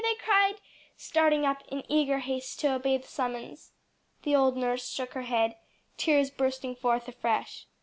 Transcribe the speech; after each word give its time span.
they 0.03 0.15
cried, 0.15 0.55
starting 0.97 1.45
up 1.45 1.61
in 1.67 1.83
eager 1.87 2.17
haste 2.17 2.59
to 2.59 2.73
obey 2.73 2.97
the 2.97 3.05
summons. 3.07 3.71
The 4.23 4.35
old 4.35 4.57
nurse 4.57 4.89
shook 4.89 5.13
her 5.13 5.21
head, 5.29 5.57
tears 5.95 6.31
bursting 6.31 6.75
forth 6.75 7.07
afresh. 7.07 7.67